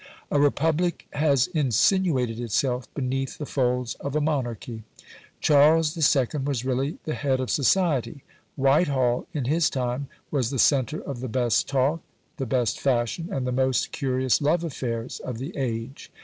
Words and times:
A 0.31 0.39
Republic 0.39 1.05
has 1.13 1.45
insinuated 1.45 2.39
itself 2.39 2.91
beneath 2.95 3.37
the 3.37 3.45
folds 3.45 3.93
of 3.99 4.15
a 4.15 4.19
Monarchy. 4.19 4.81
Charles 5.41 5.95
II. 5.95 6.39
was 6.43 6.65
really 6.65 6.97
the 7.03 7.13
head 7.13 7.39
of 7.39 7.51
society; 7.51 8.23
Whitehall, 8.55 9.27
in 9.31 9.45
his 9.45 9.69
time, 9.69 10.07
was 10.31 10.49
the 10.49 10.57
centre 10.57 11.01
of 11.03 11.19
the 11.19 11.29
best 11.29 11.67
talk, 11.67 12.01
the 12.37 12.47
best 12.47 12.79
fashion, 12.79 13.29
and 13.31 13.45
the 13.45 13.51
most 13.51 13.91
curious 13.91 14.41
love 14.41 14.63
affairs 14.63 15.19
of 15.19 15.37
the 15.37 15.55
age. 15.55 16.11